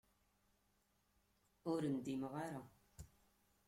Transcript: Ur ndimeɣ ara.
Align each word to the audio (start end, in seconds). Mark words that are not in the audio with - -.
Ur 1.71 1.81
ndimeɣ 1.93 2.33
ara. 2.45 2.61